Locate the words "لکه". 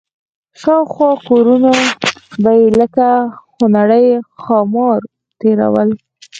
2.79-3.07